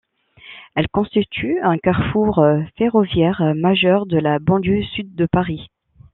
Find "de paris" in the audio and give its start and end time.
5.13-5.69